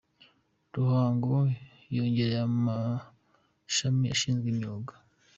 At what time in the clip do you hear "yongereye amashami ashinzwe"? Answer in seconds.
1.95-4.47